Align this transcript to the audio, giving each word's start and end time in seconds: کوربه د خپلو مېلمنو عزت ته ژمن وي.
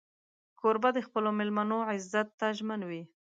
کوربه 0.59 0.89
د 0.93 0.99
خپلو 1.07 1.29
مېلمنو 1.37 1.77
عزت 1.91 2.27
ته 2.39 2.47
ژمن 2.57 2.81
وي. 2.89 3.03